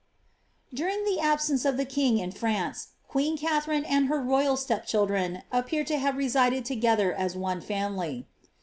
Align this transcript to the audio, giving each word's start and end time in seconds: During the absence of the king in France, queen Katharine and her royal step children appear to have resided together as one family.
During 0.73 1.03
the 1.05 1.19
absence 1.19 1.63
of 1.63 1.77
the 1.77 1.85
king 1.85 2.17
in 2.17 2.31
France, 2.31 2.87
queen 3.07 3.37
Katharine 3.37 3.85
and 3.85 4.07
her 4.07 4.19
royal 4.19 4.57
step 4.57 4.87
children 4.87 5.43
appear 5.51 5.83
to 5.83 5.97
have 5.99 6.17
resided 6.17 6.65
together 6.65 7.13
as 7.13 7.37
one 7.37 7.61
family. 7.61 8.25